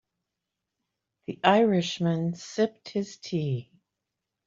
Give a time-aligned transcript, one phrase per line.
[1.27, 3.69] The Irish man sipped his tea.